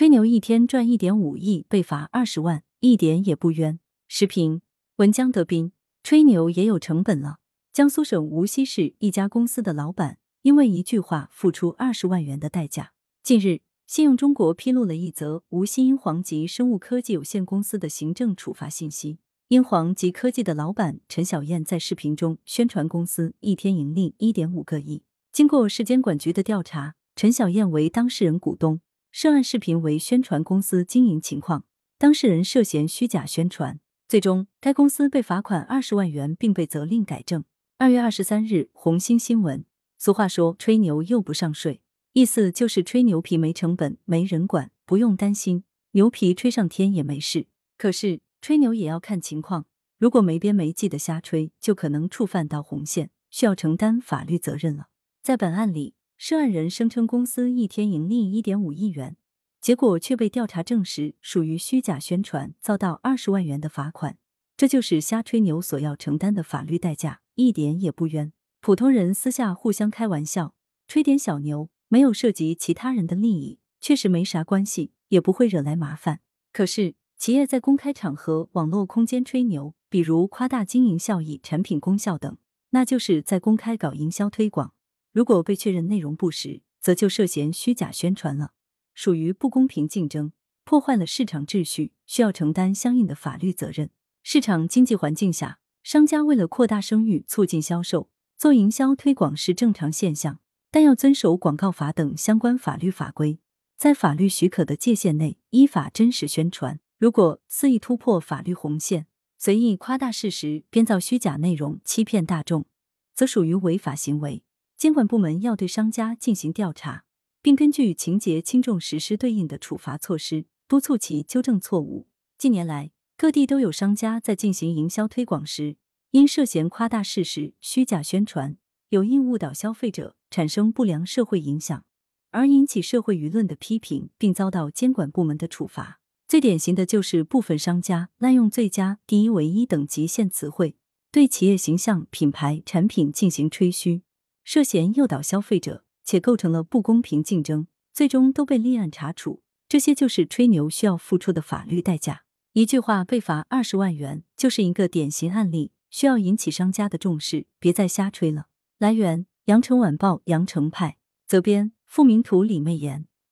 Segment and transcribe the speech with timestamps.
[0.00, 3.78] 吹牛一天赚一点五亿，被罚二十万，一点也不冤。
[4.08, 4.62] 时评：
[4.96, 7.36] 文江德斌，吹牛也有成本了。
[7.70, 12.92] 江苏省无锡市一家公司的老板因为一句话付出二十万元的代价。
[13.22, 19.18] 近日，信用中国披露了一则无锡英皇集生物科技有限公司的行政处罚信息。
[19.48, 25.02] 英皇集科技的老板陈小燕在视频中宣传公司一天盈利一点五个亿。
[25.30, 28.80] 经过市监管局的调查，陈小燕为当事人股东。
[29.12, 31.64] 涉案视频为宣传公司经营情况，
[31.98, 37.44] 当事人涉嫌虚假宣传，最终该公司被罚款二十万元，并被责令改正。
[37.78, 39.64] 二月二十三日，红星新闻。
[39.98, 41.80] 俗话说，吹牛又不上税，
[42.12, 47.48] 意思就是吹牛皮没成本，没人管，不用担心，牛皮吹上天也没事。
[47.76, 49.66] 可是吹牛也要看情况，
[49.98, 54.86] 如果没边没际的瞎吹，就可能触犯到红线，需要承担法律责任了。
[55.20, 55.94] 在本案里。
[56.22, 59.16] 涉案人声称公司一天盈利一点五亿元，
[59.58, 64.18] 结果却被调查证实属于虚假宣传，遭到二十万元的罚款。
[64.54, 68.34] 这就是瞎吹牛所要承担的法律代价，一点也不冤。
[68.60, 70.54] 普通人私下互相开玩笑，
[70.86, 76.20] 吹点小牛，没有涉及其他人的利益，确实没啥关系，也不会惹来麻烦。
[76.52, 82.36] 可是企业在公开场合、网络空间吹牛，比如夸大经营效益、产品功效等，
[82.72, 84.74] 那就是在公开搞营销推广。
[85.12, 88.52] 如果被确认内容不实，则就涉嫌虚假宣传了，
[88.94, 90.32] 属于不公平竞争，
[90.64, 93.90] 破坏了市场秩序，需要承担相应的法律责任。
[94.22, 100.38] 市场经济环境下，商家为了扩大声誉、促进销售，做营销推广是正常现象，
[100.70, 103.40] 但要遵守广告法等相关法律法规，
[103.76, 106.78] 在法律许可的界限内依法真实宣传。
[106.98, 109.06] 如果肆意突破法律红线，
[109.38, 112.66] 随意夸大事实、编造虚假内容、欺骗大众，
[113.14, 114.42] 则属于违法行为。
[114.80, 117.04] 监管部门要对商家进行调查，
[117.42, 122.08] 并根据情节轻重实施对应的处罚措施，督促其纠正错误。
[122.38, 125.76] 近年来，各地都有商家在进行营销推广时，
[126.12, 128.56] 因涉嫌夸大事实、虚假宣传，
[128.88, 131.84] 有意误导消费者，产生不良社会影响，
[132.30, 136.00] 而引起社会舆论的批评，并遭到监管部门的处罚。
[136.26, 140.76] 最典型的就是部分商家滥用“最佳”“第一唯一”等极限词汇，
[141.12, 144.00] 对企业形象、品牌、产品进行吹嘘。
[144.44, 149.42] 涉嫌诱导消费者，且构成了不公平竞争，最终都被立案查处。
[149.68, 152.24] 这些就是吹牛需要付出的法律代价。
[152.54, 158.46] 一句话被罚二十万元，就是一个典型案例，需要引起商家的重视，别再瞎吹了。
[158.78, 160.96] 来源：羊城晚报羊城派，
[161.26, 163.06] 责编：付明图，李媚妍。